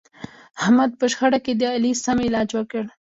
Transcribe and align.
احمد 0.61 0.91
په 0.99 1.05
شخړه 1.13 1.39
کې 1.45 1.53
د 1.55 1.61
علي 1.75 1.91
سم 2.03 2.17
علاج 2.27 2.49
وکړ. 2.55 2.83